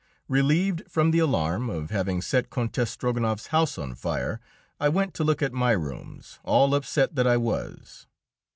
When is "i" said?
4.79-4.89, 7.27-7.37